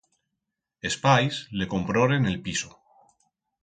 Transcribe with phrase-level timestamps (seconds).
[0.91, 2.77] Es pais le cromporen el piso.